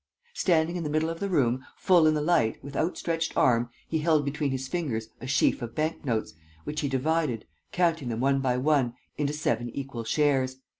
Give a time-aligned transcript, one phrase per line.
[0.33, 3.99] Standing in the middle of the room, full in the light, with outstretched arm, he
[3.99, 8.39] held between his fingers a sheaf of bank notes, which he divided, counting them one
[8.39, 10.57] by one, into seven equal shares.